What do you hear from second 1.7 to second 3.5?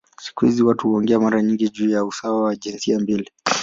ya usawa wa jinsia mbili.